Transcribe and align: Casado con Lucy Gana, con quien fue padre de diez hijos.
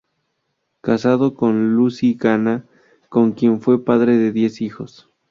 Casado 0.81 1.35
con 1.35 1.75
Lucy 1.75 2.15
Gana, 2.15 2.65
con 3.07 3.33
quien 3.33 3.61
fue 3.61 3.85
padre 3.85 4.17
de 4.17 4.31
diez 4.31 4.59
hijos. 4.61 5.07